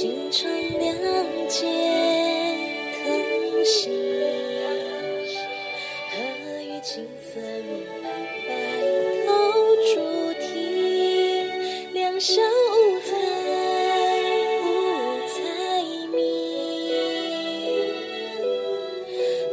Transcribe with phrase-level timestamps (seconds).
[0.00, 0.94] 经常谅
[1.48, 1.66] 解
[3.02, 3.90] 疼惜，
[6.12, 6.16] 何
[6.62, 7.84] 以金色明
[8.46, 8.48] 白
[9.26, 9.28] 头
[9.92, 9.98] 主
[10.34, 11.50] 题，
[11.94, 13.10] 两小无猜
[14.62, 14.66] 无
[15.26, 15.34] 猜
[16.12, 16.16] 谜，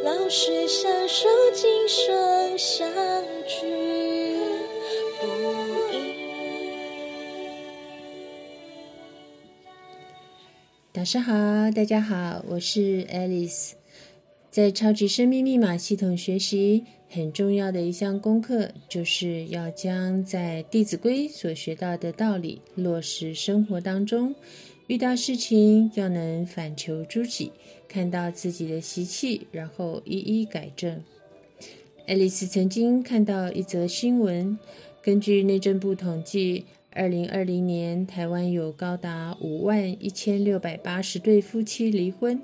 [0.03, 2.87] 老师相守今生相
[10.95, 11.33] 导师好，
[11.71, 13.71] 大家好，我是 Alice。
[14.49, 24.33] 在超级生命密码系统学习，很重要的一项功课，就是要将在《弟子规》所学到的道理落实生活当中。
[24.87, 27.51] 遇到事情要能反求诸己，
[27.89, 31.03] 看到自己的习气，然后一一改正。
[32.07, 34.57] 爱丽丝曾经看到一则新闻，
[35.01, 36.63] 根据内政部统计，
[36.95, 42.41] 二零二零年台湾有高达五万一千六百八十对夫妻离婚，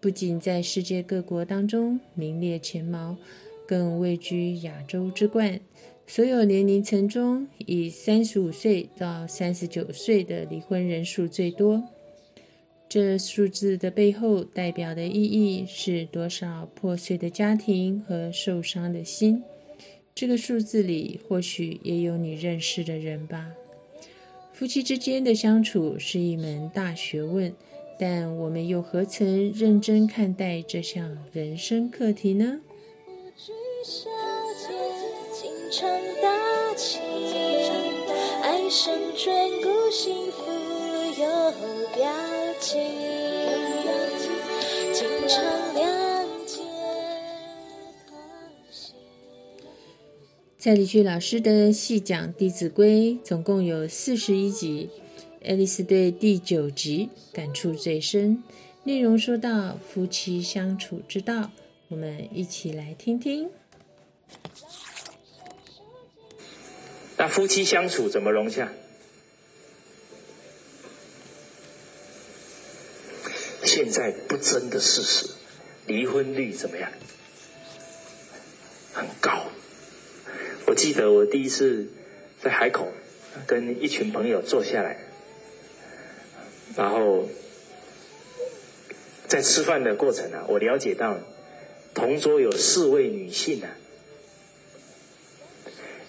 [0.00, 3.14] 不仅在世界各国当中名列前茅，
[3.68, 5.60] 更位居亚洲之冠。
[6.06, 11.84] 所有年龄层中，以三十五岁到三十九岁的离婚人数最多。
[12.88, 19.42] 这数字的背后代表的意义是多少破碎的家庭和受伤的心？
[20.14, 23.52] 这个数字里或许也有你认识的人吧。
[24.64, 27.54] 夫妻之间的相处是一门大学问，
[27.98, 32.60] 但我们又何曾认真看待这项人生课题呢？
[38.42, 40.50] 爱神眷顾幸福
[41.20, 41.52] 有
[41.94, 42.10] 表
[42.58, 42.80] 情，
[50.64, 54.88] 在李旭老师的细讲《弟子规》，总共有四十一集。
[55.44, 58.42] 爱丽丝对第九集感触最深，
[58.84, 61.50] 内容说到夫妻相处之道，
[61.88, 63.50] 我们一起来听听。
[67.18, 68.72] 那夫妻相处怎么融洽？
[73.64, 75.28] 现在不争的事实，
[75.86, 76.90] 离婚率怎么样？
[78.94, 79.44] 很高。
[80.66, 81.88] 我记得我第一次
[82.42, 82.92] 在海口
[83.46, 84.98] 跟一群朋友坐下来，
[86.76, 87.28] 然后
[89.28, 91.18] 在吃饭的过程啊，我了解到
[91.94, 93.68] 同桌有四位女性啊，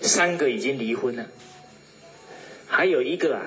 [0.02, 1.28] 三个已经离婚了，
[2.68, 3.46] 还有一个啊，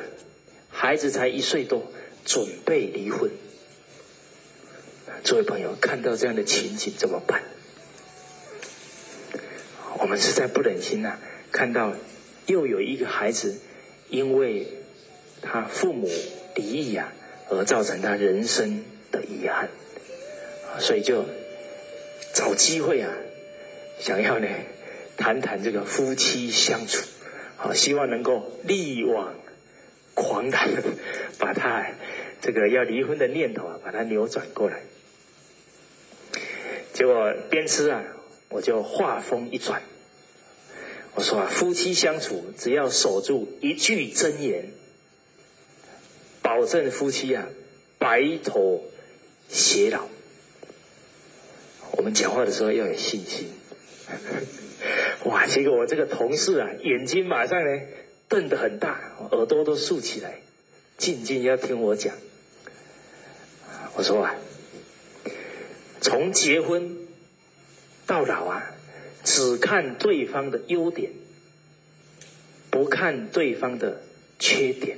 [0.71, 1.91] 孩子才一岁多，
[2.25, 3.31] 准备离婚。
[5.25, 7.43] 诸位朋友，看到这样的情景怎么办？
[10.09, 11.19] 我们实在不忍心呐、
[11.53, 11.93] 看到
[12.47, 13.61] 又有一个孩子
[14.09, 14.67] 因为
[15.43, 16.09] 他父母
[16.55, 17.13] 离异啊，
[17.51, 19.69] 而造成他人生的遗憾，
[20.81, 21.27] 所以就
[22.33, 23.13] 找机会啊，
[24.01, 24.49] 想要呢
[25.19, 27.07] 谈谈这个夫妻相处，
[27.59, 29.35] 好，希望能够力挽
[30.15, 30.71] 狂澜，
[31.39, 31.87] 把他
[32.41, 34.81] 这个要离婚的念头啊，把它扭转过来。
[36.95, 38.03] 结果边吃啊，
[38.49, 39.83] 我就话锋一转，
[41.15, 44.71] 我说啊，夫妻相处只要守住一句真言，
[46.43, 47.47] 保证夫妻啊
[47.99, 48.85] 白头
[49.51, 50.07] 偕老。
[51.93, 53.49] 我们讲话的时候要有信心。
[55.25, 55.47] 哇！
[55.47, 57.83] 结果我这个同事啊，眼睛马上呢
[58.29, 59.01] 瞪得很大，
[59.33, 60.41] 耳朵都竖起来，
[60.97, 62.15] 静静要听我讲。
[63.95, 64.37] 我说啊，
[66.01, 66.97] 从结婚
[68.07, 68.75] 到老啊，
[69.39, 71.13] 只看对方的优点，
[72.71, 74.03] 不看对方的
[74.41, 74.97] 缺点；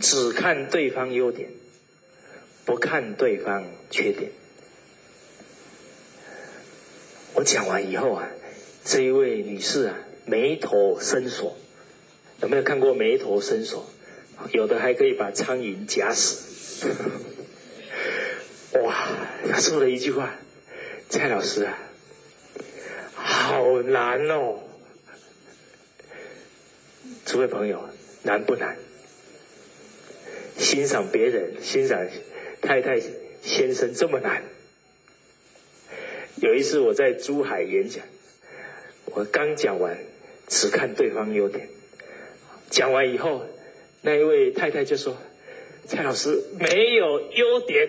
[0.00, 1.50] 只看对方优点，
[2.64, 4.30] 不看对方缺点。
[7.34, 8.26] 我讲完以后啊，
[8.82, 11.58] 这一位女士啊，眉头深锁。
[12.40, 13.84] 有没有看过眉头深锁？
[14.54, 16.88] 有的还可以把苍蝇夹死。
[18.80, 19.06] 哇！
[19.50, 20.34] 他说了一句话
[21.10, 21.76] ：“蔡老师啊，
[23.50, 24.60] 好难哦。”
[27.26, 27.88] 诸位朋友，
[28.22, 28.76] 难不难？
[30.56, 32.06] 欣赏别人、欣赏
[32.60, 33.00] 太太、
[33.42, 34.42] 先生这么难？
[36.36, 38.04] 有一次我在珠海演讲，
[39.06, 39.98] 我刚讲完，
[40.48, 41.68] 只看对方优点。
[42.70, 43.44] 讲完以后，
[44.02, 45.16] 那一位太太就说
[45.86, 47.88] ：“蔡老师没有优点。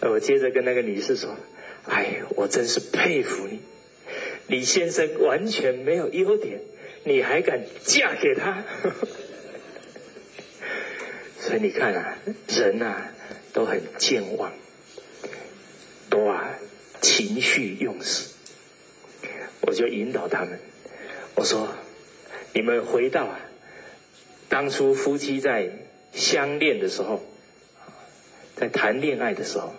[0.02, 1.34] ”我接着跟那个女士说
[1.88, 3.60] ：“哎，我真是佩服你，
[4.46, 6.60] 李先生完全没有优点，
[7.04, 8.62] 你还敢嫁给他？”
[11.40, 12.18] 所以你看啊，
[12.48, 13.12] 人啊
[13.52, 14.52] 都很健忘，
[16.10, 16.50] 都啊
[17.00, 18.28] 情绪用事。
[19.62, 20.58] 我就引导他们，
[21.34, 21.68] 我说：
[22.52, 23.40] 你们回到啊
[24.48, 25.70] 当初夫妻在
[26.12, 27.22] 相恋的时候，
[28.56, 29.74] 在谈恋爱的时候，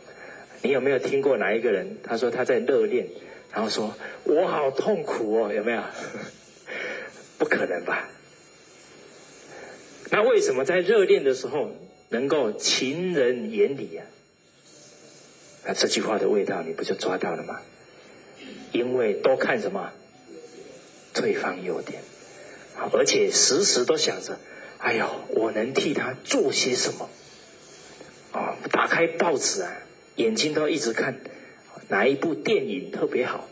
[0.61, 1.97] 你有没有听过哪一个人？
[2.03, 3.07] 他说他在热恋，
[3.53, 5.81] 然后说我好痛苦哦，有没有？
[7.38, 8.09] 不可能吧？
[10.11, 11.71] 那为什么在热恋的时候
[12.09, 14.03] 能够情人眼里呀？
[15.65, 17.62] 那这句话的味道你不就抓到了吗？
[18.71, 19.91] 因为都看什么
[21.13, 22.01] 对方优点，
[22.94, 24.38] 而且时时都想着，
[24.79, 27.09] 哎呦，我能替他做些什么？
[28.31, 29.71] 啊，打开报纸啊，
[30.19, 31.16] 眼睛都一直看
[31.88, 33.48] 哪一部电影特别好，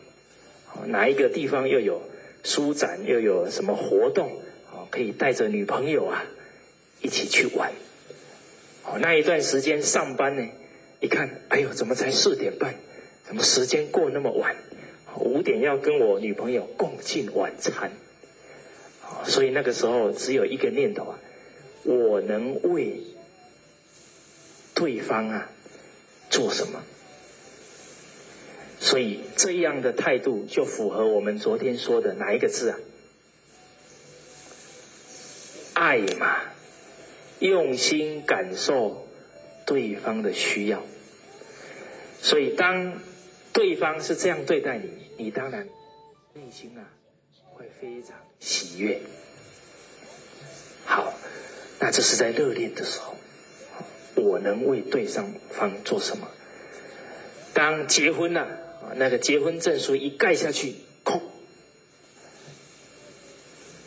[0.88, 2.02] 哪一个地方又有
[2.44, 4.30] 书展，又有什么活动，
[4.74, 6.26] 哦，可以带着女朋友啊。
[7.00, 7.72] 一起去玩，
[8.84, 10.46] 哦，那一段时间上班呢？
[11.00, 12.74] 一看，哎呦，怎么才四点半？
[13.24, 14.56] 怎么时间过那么晚？
[15.16, 17.92] 五点要跟我女朋友共进晚餐，
[19.24, 21.20] 所以那个时候只有一个念头啊，
[21.84, 23.04] 我能为
[24.74, 25.50] 对方啊
[26.38, 26.84] 做什么？
[28.80, 32.78] 所以这样的态度就符合我们昨天说的哪一个字啊？
[35.74, 36.42] 爱嘛。
[37.40, 39.08] 用心感受
[39.66, 40.84] 对方的需要，
[42.22, 43.00] 所以当
[43.54, 45.68] 对方是这样对待你，你当然
[46.34, 46.86] 内心啊
[47.54, 49.02] 会非常喜悦。
[50.86, 51.14] 好，
[51.80, 53.17] 那这是在热恋的时候，
[54.18, 56.28] 我能为对上方做什么？
[57.54, 61.22] 当结婚了啊，那个结婚证书一盖下去，空，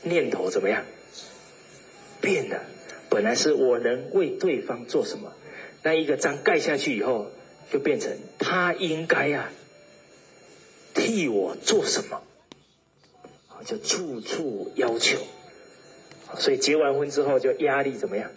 [0.03, 0.85] 念头怎么样？
[2.21, 2.63] 变了。
[3.09, 5.33] 本来是我能为对方做什么，
[5.83, 7.31] 那一个章盖下去以后，
[7.73, 9.51] 就变成他应该啊
[10.95, 12.23] 替我做什么，
[13.65, 15.19] 就处处要求，
[16.39, 18.31] 所以结完婚之后就压力怎么样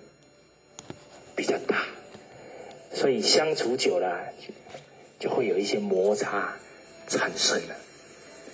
[1.35, 1.82] 比较大，
[2.93, 4.33] 所以相处久了
[5.19, 6.57] 就会有一些摩擦
[7.07, 7.75] 产生了，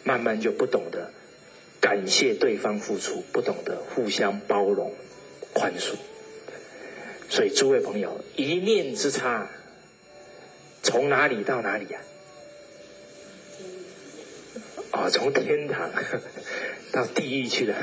[0.04, 1.12] 慢慢就不懂得
[1.82, 4.94] 感谢对方付出，不懂得互相包容
[5.54, 5.96] 宽恕。
[7.30, 9.50] 所以，诸位朋友，一念之差，
[10.82, 12.00] 从哪里到哪里呀？
[14.92, 15.92] 哦，从天堂
[16.92, 17.76] 到地狱去了。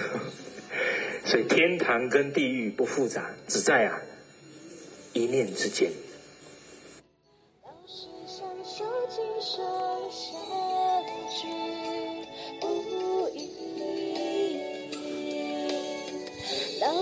[1.24, 4.00] 所以，天堂跟地狱不复杂，只在啊
[5.12, 5.92] 一念之间。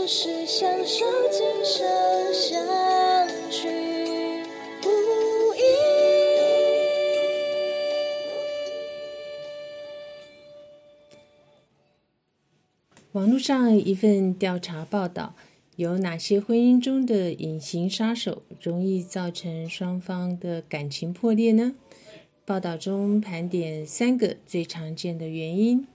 [0.06, 1.82] 是享受今生
[2.34, 2.62] 相
[3.50, 3.68] 聚
[4.82, 4.90] 不
[5.54, 5.60] 易。
[13.12, 15.34] 网络上一份调查报道，
[15.76, 21.74] 有哪些婚姻中的隐形杀手容易造成双方的感情破裂呢？
[22.44, 25.86] 报道中盘点三个最常见的原因：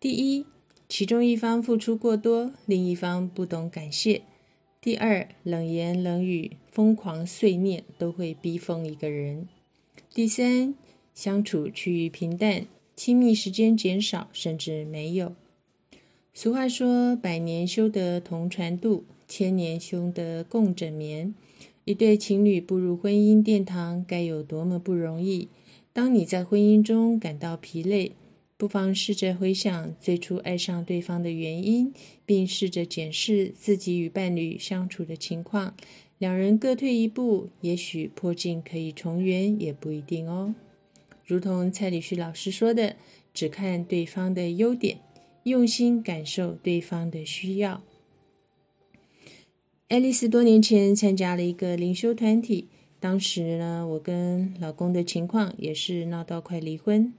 [0.00, 0.46] 第一，
[0.94, 4.24] 其中一方付出过多，另一方不懂感谢。
[4.78, 9.48] 第二，冷言冷语、疯狂碎念都会逼疯一个人。
[10.12, 10.74] 第三，
[11.14, 15.34] 相处趋于平淡，亲密时间减少，甚至没有。
[16.34, 21.34] 俗话说：“百年修得同船渡，千年修得共枕眠。”
[21.86, 25.48] 一对情侣步入婚姻殿堂，该有多么不容易？
[25.94, 28.12] 当你在婚姻中感到疲累，
[28.62, 31.92] 不妨试着回想最初爱上对方的原因，
[32.24, 35.74] 并试着检视自己与伴侣相处的情况。
[36.18, 40.54] 两人各退一步，也许破镜可以重圆，也不一定哦。
[41.26, 42.94] 如同蔡礼旭老师说的
[43.34, 45.00] ：“只看对方的优点，
[45.42, 47.82] 用心感受对方的需要。”
[49.90, 52.68] 爱丽丝多年前参加了一个灵修团体，
[53.00, 57.12] 当时呢，我跟老公的情况也是闹到快离婚。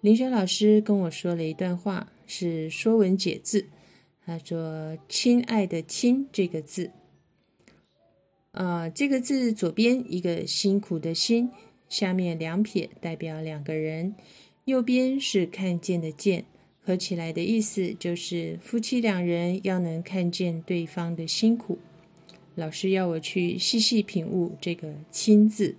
[0.00, 3.62] 林轩老师跟我说了一段话，是《说文解字》。
[4.24, 6.92] 他说：“亲爱的‘亲’这个字，
[8.52, 11.50] 啊，这个字左边一个辛苦的‘辛’，
[11.88, 14.14] 下面两撇代表两个人，
[14.66, 16.44] 右边是看见的‘见’，
[16.80, 21.78] 合起来的意思就是夫妻两人要能看见对方的辛苦。
[22.54, 25.74] 老师要我去细细品悟这个‘亲’字。”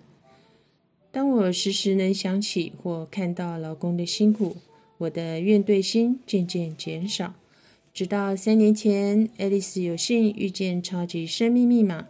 [1.11, 4.57] 当我时时能想起或看到老公的辛苦，
[4.99, 7.33] 我的怨怼心渐渐减少。
[7.93, 12.01] 直到三年前，爱丽丝有幸遇见《超级生命密码》，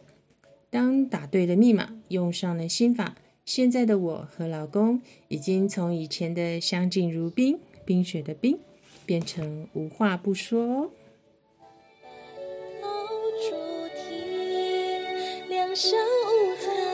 [0.69, 3.15] 当打对了密码，用上了心法，
[3.45, 8.59] 现在的我和老公已经从以前的相敬如宾、冰雪的冰，
[9.05, 10.91] 变成无话不说哦。
[13.41, 13.55] 主
[13.95, 14.01] 题
[15.47, 16.88] 两小无猜，无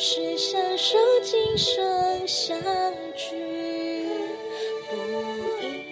[0.00, 2.58] 老师享受今生相
[3.14, 3.36] 聚
[4.88, 4.96] 不
[5.60, 5.84] 易。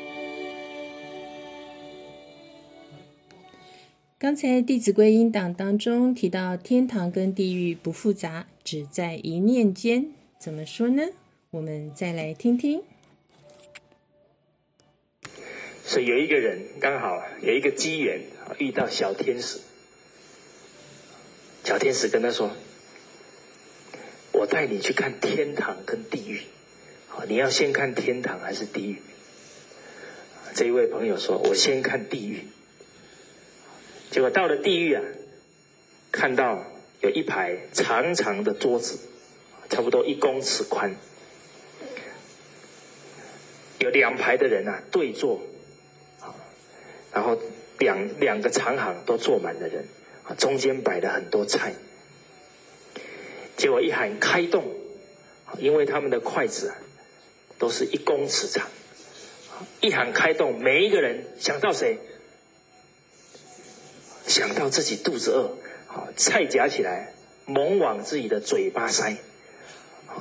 [4.18, 10.10] 刚才《弟子规》音档当中提到，天堂跟地狱不复杂，只在一念间。
[10.38, 11.02] 怎么说呢？
[11.50, 12.82] 我们再来听听。
[15.84, 18.22] 所以有一个人刚好有一个机缘
[18.58, 19.58] 遇到小天使，
[21.62, 22.50] 小天使跟他说
[24.38, 26.42] ：“我带你去看天堂跟地狱，
[27.08, 29.02] 好，你要先看天堂还是地狱？”
[30.54, 32.44] 这一位朋友说：“我先看地狱。”
[34.12, 35.02] 结果到了地狱啊，
[36.12, 36.64] 看到
[37.00, 39.00] 有一排长长的桌子，
[39.68, 40.94] 差不多一公尺宽，
[43.80, 45.42] 有两排的人啊对坐，
[47.12, 47.36] 然后
[47.80, 49.84] 两两个长行都坐满了人，
[50.22, 51.74] 啊，中间摆了很多菜。
[53.58, 54.64] 结果一喊开动，
[55.58, 56.72] 因为他们的筷子
[57.58, 58.66] 都是一公尺长，
[59.80, 61.98] 一喊开动，每一个人想到谁？
[64.26, 67.12] 想到自己肚子饿，好菜夹起来，
[67.46, 69.16] 猛往自己的嘴巴塞，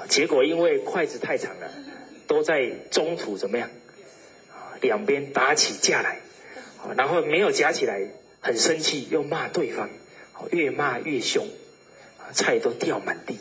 [0.10, 1.72] 结果因为筷子太长了，
[2.25, 3.70] 都在中途怎么样？
[4.82, 6.22] 两边打起架来，
[6.96, 8.01] 然后没有夹起来，
[8.39, 9.89] 很生气，又骂对方，
[10.51, 11.48] 越骂越凶，
[12.34, 13.38] 菜都掉满地。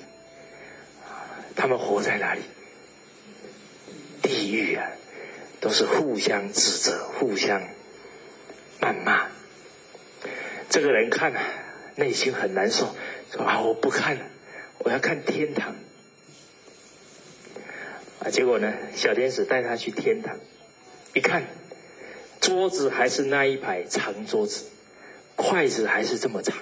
[1.55, 2.43] 他们活在哪里？
[4.23, 4.91] 地狱啊，
[5.61, 7.63] 都是互相指责，互相
[8.81, 9.29] 谩骂。
[10.69, 11.41] 这个人看了，
[11.95, 12.95] 内心很难受，
[13.33, 14.25] 说啊，我不看了，
[14.79, 15.75] 我要看天堂。
[18.21, 20.37] 啊，结果呢，小天使带他去天堂，
[21.15, 21.45] 一看，
[22.41, 24.65] 桌子还是那一排长桌子，
[25.37, 26.57] 筷子还是这么长，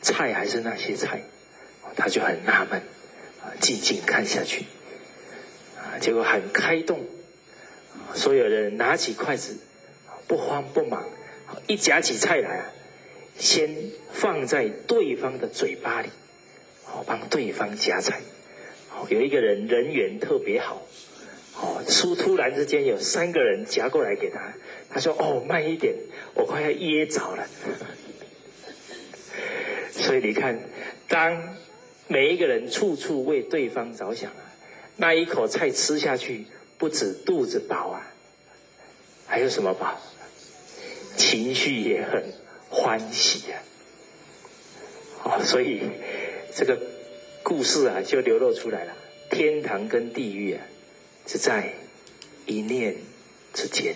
[0.00, 1.22] 菜还是那些菜，
[1.94, 2.80] 他就很纳闷，
[3.42, 4.64] 啊，静静看下去，
[5.76, 7.04] 啊，结果很开动，
[8.14, 9.56] 所有人拿起筷子，
[10.26, 11.04] 不慌不忙，
[11.66, 12.72] 一夹起菜来啊。
[13.38, 16.08] 先放在对方的嘴巴里，
[16.84, 18.20] 好帮对方夹菜。
[18.88, 20.86] 好，有一个人人缘特别好，
[21.54, 24.54] 哦，突突然之间有三个人夹过来给他，
[24.88, 25.96] 他说：“哦，慢一点，
[26.32, 27.46] 我快要噎着了。
[29.92, 30.58] ”所以你看，
[31.06, 31.56] 当
[32.08, 34.54] 每一个人处处为对方着想啊，
[34.96, 36.46] 那一口菜吃下去，
[36.78, 38.12] 不止肚子饱啊，
[39.26, 40.00] 还有什么饱？
[41.16, 42.24] 情绪也很。
[42.68, 43.62] 欢喜啊！
[45.22, 45.82] 哦，所以
[46.54, 46.76] 这个
[47.44, 48.92] 故事啊，就流露出来了。
[49.30, 50.66] 天堂跟地狱啊，
[51.28, 51.72] 是在
[52.44, 52.96] 一念
[53.54, 53.94] 之间。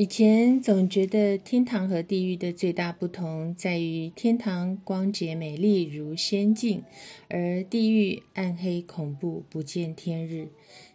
[0.00, 6.82] 以前总觉得天堂和地狱的最大不同在于，天堂光洁美丽如仙境，
[7.28, 10.48] 而地狱暗黑恐怖不见天日。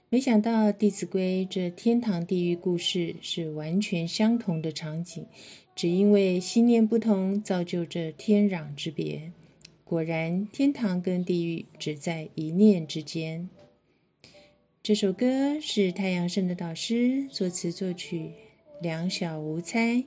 [0.10, 5.24] 没想到《弟子规》这天堂地狱故事是完全相同的场景，
[5.76, 9.32] 只因为信念不同，造就这天壤之别。
[9.84, 13.48] 果然，天堂跟地狱只在一念之间。
[14.82, 18.32] 这首歌是太阳圣的导师作词作曲。
[18.82, 20.04] 两小无猜，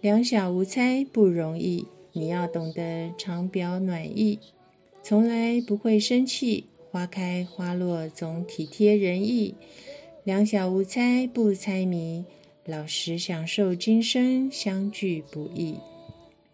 [0.00, 1.86] 两小无猜不容易。
[2.12, 4.38] 你要懂得常表暖意，
[5.02, 6.66] 从来不会生气。
[6.90, 9.54] 花开花落总体贴人意。
[10.24, 12.24] 两小无猜不猜谜，
[12.64, 15.76] 老实享受今生相聚不易。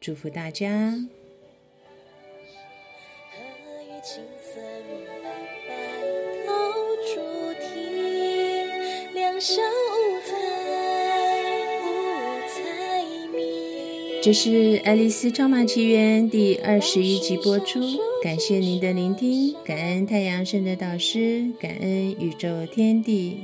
[0.01, 0.99] 祝福大家。
[14.25, 17.79] 这是《爱丽丝超马奇缘》第二十一集播出，
[18.23, 23.41] 感谢您的聆听，感恩太阳神的导师，感恩宇宙天地。